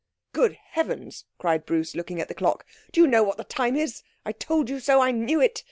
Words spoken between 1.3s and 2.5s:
cried Bruce, looking at the